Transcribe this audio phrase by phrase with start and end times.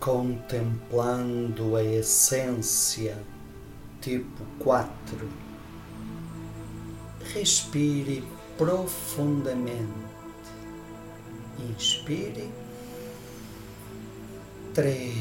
[0.00, 3.22] contemplando a essência,
[4.00, 4.90] tipo 4.
[7.34, 8.24] Respire
[8.56, 9.92] profundamente.
[11.68, 12.50] Inspire.
[14.72, 15.14] 3.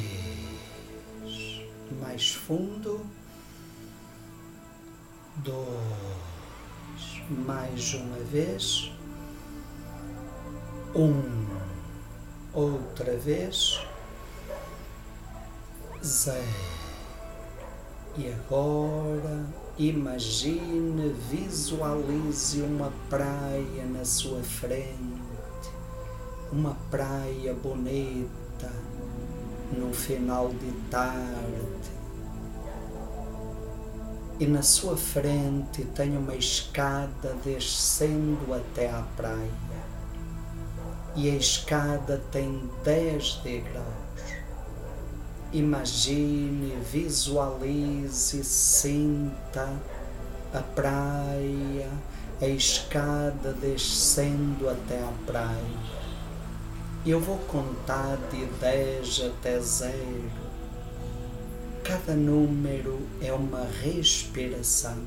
[2.02, 3.06] Mais fundo.
[5.38, 5.68] 2.
[7.46, 8.90] Mais uma vez.
[10.96, 11.02] 1.
[11.04, 11.50] Um.
[12.54, 13.89] Outra vez
[16.04, 16.80] zero.
[18.18, 19.46] E agora
[19.78, 25.72] imagine, visualize uma praia na sua frente,
[26.52, 28.72] uma praia bonita
[29.78, 32.00] no final de tarde.
[34.40, 39.52] E na sua frente tem uma escada descendo até à praia.
[41.16, 44.39] E a escada tem dez degraus
[45.52, 49.68] Imagine, visualize, sinta
[50.54, 51.90] a praia,
[52.40, 55.80] a escada descendo até a praia.
[57.04, 60.32] Eu vou contar de 10 até zero.
[61.84, 65.00] Cada número é uma respiração.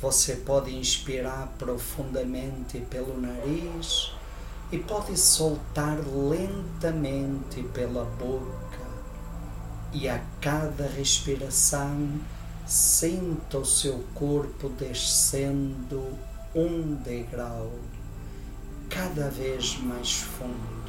[0.00, 4.14] Você pode inspirar profundamente pelo nariz
[4.72, 8.89] e pode soltar lentamente pela boca
[9.92, 12.20] e a cada respiração
[12.66, 16.16] sinta o seu corpo descendo
[16.54, 17.72] um degrau
[18.88, 20.80] cada vez mais fundo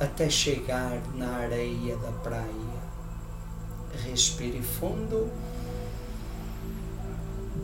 [0.00, 2.80] até chegar na areia da praia.
[4.04, 5.30] Respire fundo.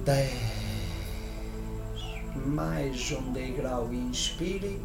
[0.05, 0.33] Dez.
[2.45, 3.91] Mais um degrau.
[3.93, 4.83] Inspire.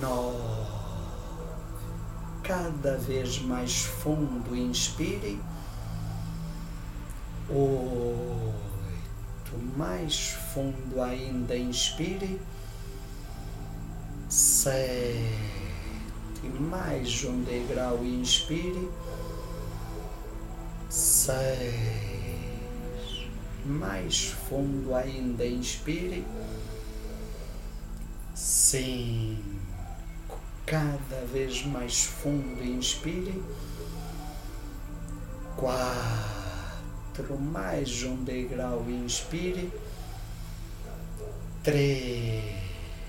[0.00, 0.85] Nove
[2.46, 5.40] cada vez mais fundo, inspire.
[7.50, 8.54] Oito,
[9.76, 12.40] mais fundo ainda, inspire.
[14.28, 15.18] Sete,
[16.60, 18.88] mais um degrau, inspire.
[20.88, 21.66] Seis,
[23.64, 26.24] mais fundo ainda, inspire.
[28.34, 29.55] Cinco
[30.66, 32.62] cada vez mais fundo.
[32.62, 33.40] Inspire.
[35.56, 37.38] Quatro.
[37.40, 38.84] Mais um degrau.
[38.88, 39.72] Inspire.
[41.62, 42.42] Três.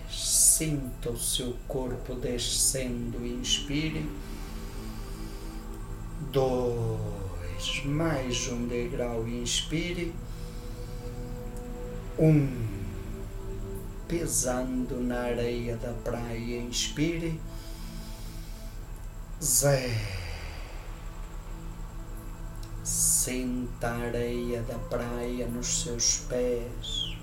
[0.10, 3.26] Sinta o seu corpo descendo.
[3.26, 4.08] Inspire.
[6.32, 7.82] Dois.
[7.86, 9.28] Mais um degrau.
[9.28, 10.14] Inspire.
[12.20, 12.68] Um
[14.08, 16.62] pesando na areia da praia.
[16.62, 17.40] Inspire.
[19.40, 19.94] Zero.
[22.84, 27.16] Sinta a areia da praia nos seus pés.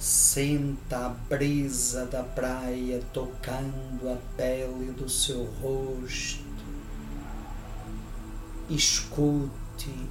[0.00, 6.42] Sinta a brisa da praia tocando a pele do seu rosto.
[8.68, 10.10] Escute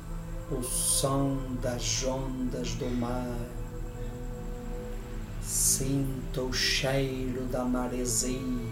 [0.50, 3.62] o som das ondas do mar
[5.42, 8.71] Sinta o cheiro da maresia.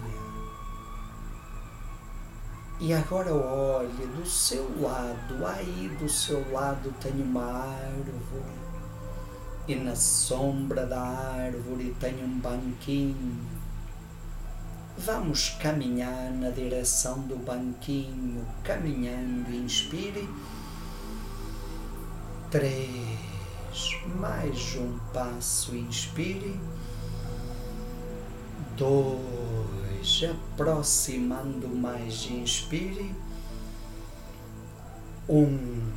[2.80, 8.58] E agora olhe do seu lado, aí do seu lado tem uma árvore,
[9.68, 13.36] e na sombra da árvore tem um banquinho.
[14.96, 20.26] Vamos caminhar na direção do banquinho, caminhando, inspire.
[22.50, 23.30] Três
[24.18, 26.58] mais um passo, inspire.
[28.74, 29.59] Dois,
[30.26, 33.14] aproximando mais, inspire.
[35.28, 35.92] Um,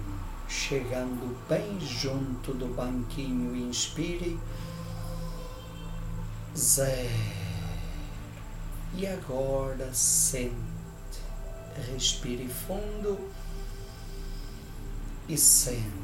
[0.48, 4.40] chegando bem junto do banquinho, inspire.
[6.56, 7.44] Zero.
[8.96, 10.54] E agora sente,
[11.92, 13.32] respire fundo
[15.28, 16.03] e sente.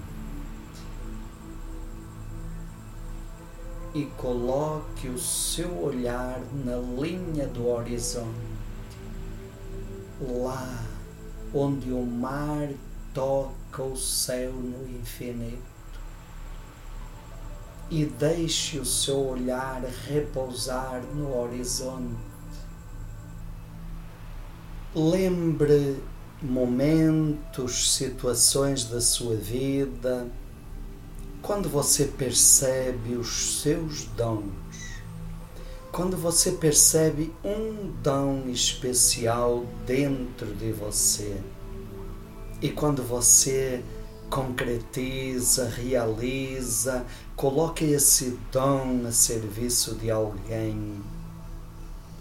[3.94, 8.28] E coloque o seu olhar na linha do horizonte,
[10.22, 10.86] lá
[11.54, 12.70] onde o mar
[13.14, 15.70] toca o céu no infinito.
[17.90, 22.30] E deixe o seu olhar repousar no horizonte.
[24.94, 25.98] Lembre
[26.42, 30.28] momentos, situações da sua vida
[31.50, 35.02] quando você percebe os seus dons,
[35.92, 41.42] quando você percebe um dom especial dentro de você
[42.62, 43.84] e quando você
[44.30, 47.04] concretiza, realiza,
[47.36, 51.02] coloca esse dom a serviço de alguém.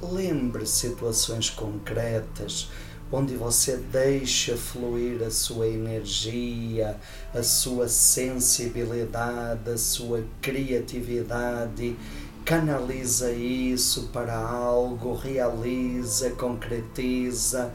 [0.01, 2.71] Lembre situações concretas
[3.11, 6.97] onde você deixa fluir a sua energia,
[7.35, 11.97] a sua sensibilidade, a sua criatividade.
[12.45, 17.73] Canaliza isso para algo, realiza, concretiza.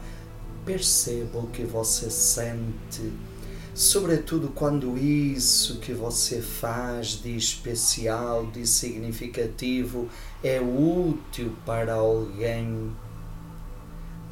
[0.64, 3.12] Perceba o que você sente
[3.74, 10.08] sobretudo quando isso que você faz de especial, de significativo,
[10.42, 12.92] é útil para alguém.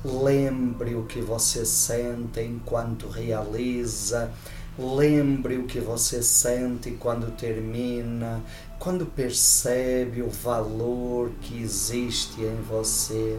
[0.05, 4.33] Lembre o que você sente enquanto realiza,
[4.77, 8.43] lembre o que você sente quando termina,
[8.81, 13.39] quando percebe o valor que existe em você.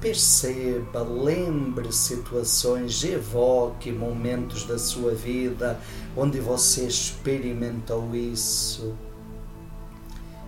[0.00, 5.80] Perceba, lembre situações, evoque momentos da sua vida
[6.16, 8.94] onde você experimentou isso.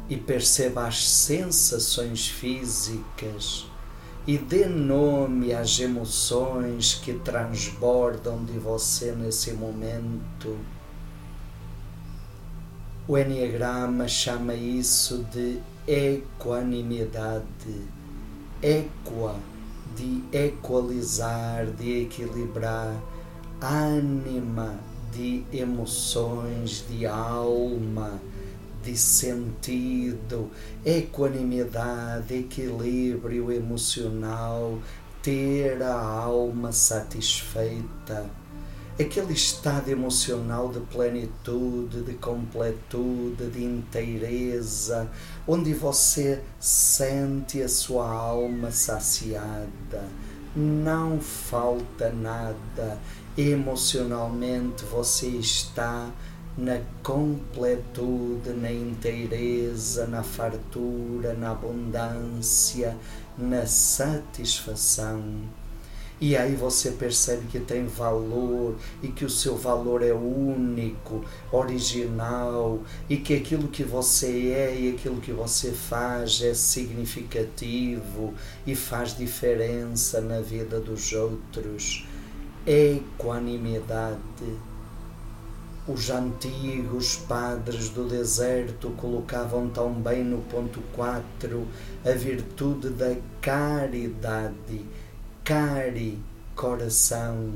[0.08, 3.69] E perceba as sensações físicas
[4.26, 10.56] e dê nome às emoções que transbordam de você nesse momento.
[13.08, 17.44] O Enneagrama chama isso de equanimidade
[18.62, 19.34] equa,
[19.96, 22.94] de equalizar, de equilibrar,
[23.60, 24.78] ânima
[25.12, 28.20] de emoções, de alma,
[28.82, 30.50] de sentido,
[30.84, 34.78] equanimidade, equilíbrio emocional,
[35.22, 38.30] ter a alma satisfeita.
[38.98, 45.10] Aquele estado emocional de plenitude, de completude, de inteireza,
[45.48, 50.06] onde você sente a sua alma saciada,
[50.54, 52.98] não falta nada,
[53.38, 56.10] emocionalmente você está
[56.56, 62.96] na completude, na inteireza, na fartura, na abundância,
[63.38, 65.22] na satisfação
[66.20, 72.82] e aí você percebe que tem valor e que o seu valor é único, original
[73.08, 78.34] e que aquilo que você é e aquilo que você faz é significativo
[78.66, 82.06] e faz diferença na vida dos outros.
[82.66, 84.20] Equanimidade.
[85.88, 91.66] Os antigos padres do deserto colocavam tão bem no ponto 4
[92.04, 94.84] a virtude da caridade.
[95.42, 96.18] Cari
[96.54, 97.54] coração,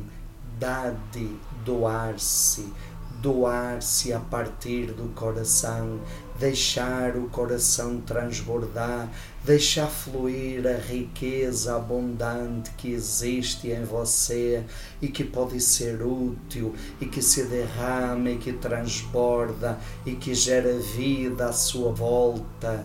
[0.59, 2.73] dade, doar-se,
[3.21, 6.01] doar-se a partir do coração,
[6.39, 9.09] deixar o coração transbordar,
[9.45, 14.65] deixar fluir a riqueza abundante que existe em você
[15.01, 20.79] e que pode ser útil e que se derrama e que transborda e que gera
[20.79, 22.85] vida à sua volta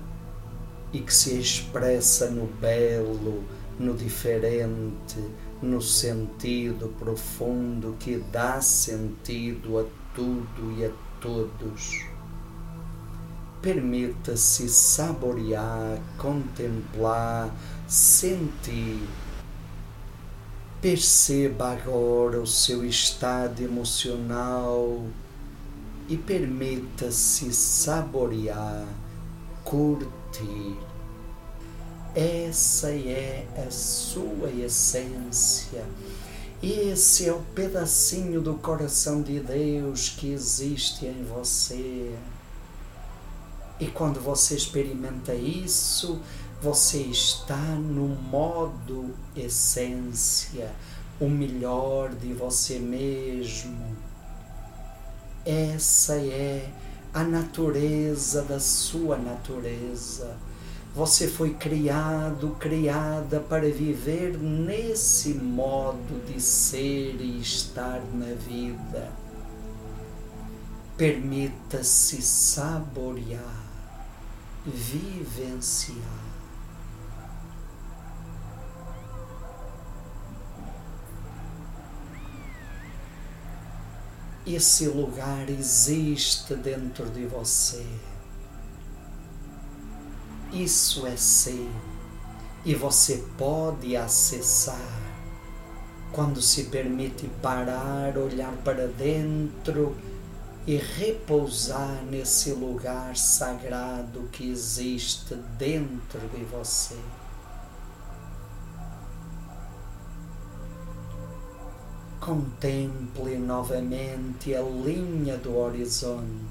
[0.93, 3.43] e que se expressa no belo
[3.79, 5.23] no diferente,
[5.61, 10.91] no sentido profundo que dá sentido a tudo e a
[11.21, 12.08] todos.
[13.61, 17.53] Permita-se saborear, contemplar,
[17.87, 19.07] sentir.
[20.81, 25.03] Perceba agora o seu estado emocional
[26.07, 28.85] e permita-se saborear,
[29.63, 30.77] curtir
[32.15, 35.85] essa é a sua essência.
[36.61, 42.15] Esse é o pedacinho do coração de Deus que existe em você.
[43.79, 46.19] E quando você experimenta isso,
[46.61, 50.71] você está no modo essência,
[51.19, 53.95] o melhor de você mesmo.
[55.45, 56.69] Essa é
[57.13, 60.37] a natureza da sua natureza
[60.93, 69.11] você foi criado, criada para viver nesse modo de ser e estar na vida.
[70.97, 73.68] Permita-se saborear,
[74.69, 75.97] vivenciar.
[84.45, 87.85] Esse lugar existe dentro de você.
[90.51, 91.69] Isso é seu
[92.65, 94.99] e você pode acessar
[96.11, 99.95] quando se permite parar, olhar para dentro
[100.67, 106.97] e repousar nesse lugar sagrado que existe dentro de você.
[112.19, 116.49] Contemple novamente a linha do horizonte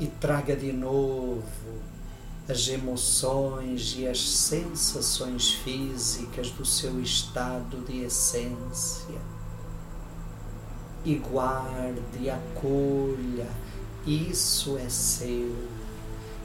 [0.00, 1.90] e traga de novo
[2.50, 9.39] as emoções e as sensações físicas do seu estado de essência.
[11.04, 13.48] E guarde, acolha,
[14.06, 15.56] isso é seu,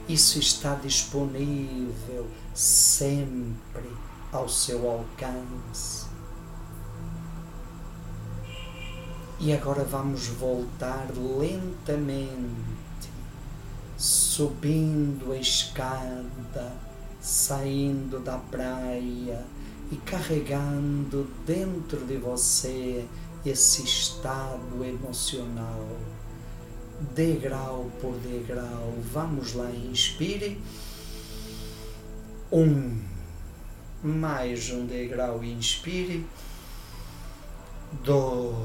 [0.08, 3.90] isso está disponível sempre
[4.32, 6.06] ao seu alcance.
[9.38, 12.76] E agora vamos voltar lentamente
[13.96, 16.72] subindo a escada,
[17.20, 19.44] saindo da praia
[19.90, 23.06] e carregando dentro de você
[23.48, 25.86] esse estado emocional,
[27.14, 28.94] degrau por degrau.
[29.12, 30.60] Vamos lá, inspire.
[32.50, 33.00] Um,
[34.02, 36.26] mais um degrau, inspire.
[38.02, 38.56] Dois,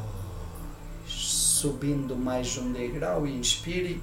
[1.07, 4.01] subindo mais um degrau, inspire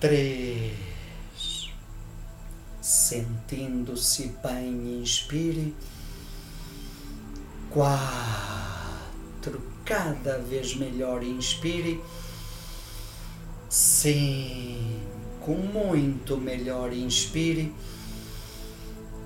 [0.00, 0.74] três.
[2.80, 5.74] Sentindo-se bem, inspire.
[7.70, 8.55] Quatro.
[9.84, 12.02] Cada vez melhor, inspire.
[13.68, 15.52] Cinco.
[15.72, 17.72] Muito melhor, inspire.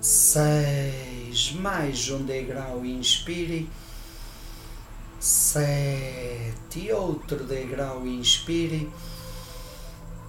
[0.00, 1.52] Seis.
[1.52, 3.68] Mais um degrau, inspire.
[5.18, 6.92] Sete.
[6.92, 8.88] Outro degrau, inspire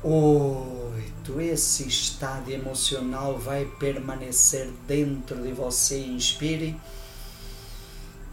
[0.04, 1.40] Oito.
[1.40, 6.00] Esse estado emocional vai permanecer dentro de você.
[6.00, 6.76] Inspire.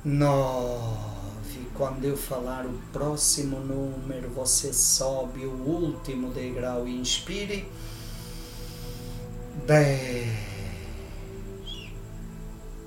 [0.02, 1.17] Nove.
[1.78, 6.88] Quando eu falar o próximo número, você sobe o último degrau.
[6.88, 7.68] Inspire.
[9.64, 10.26] Dez.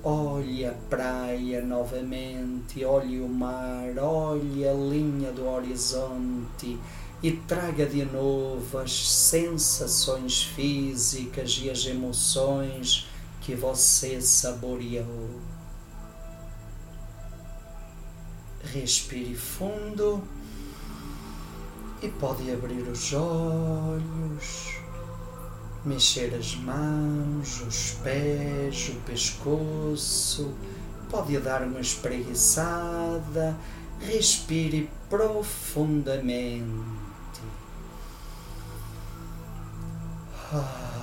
[0.04, 6.78] Olhe a praia novamente, olhe o mar, olhe a linha do horizonte
[7.22, 13.08] e traga de novo as sensações físicas e as emoções
[13.40, 15.51] que você saboreou.
[18.72, 20.22] Respire fundo
[22.02, 24.78] e pode abrir os olhos,
[25.84, 30.54] mexer as mãos, os pés, o pescoço,
[31.10, 33.54] pode dar uma espreguiçada,
[34.00, 36.62] respire profundamente.
[40.50, 41.01] Ah.